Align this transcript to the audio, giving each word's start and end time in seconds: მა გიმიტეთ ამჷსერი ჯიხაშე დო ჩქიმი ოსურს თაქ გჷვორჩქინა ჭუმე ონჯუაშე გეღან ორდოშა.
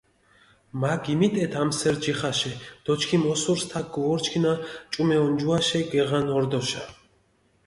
მა 0.79 0.91
გიმიტეთ 1.05 1.53
ამჷსერი 1.61 1.99
ჯიხაშე 2.03 2.53
დო 2.83 2.93
ჩქიმი 2.99 3.27
ოსურს 3.33 3.63
თაქ 3.69 3.85
გჷვორჩქინა 3.93 4.53
ჭუმე 4.91 5.17
ონჯუაშე 5.25 5.79
გეღან 5.91 6.25
ორდოშა. 6.37 6.83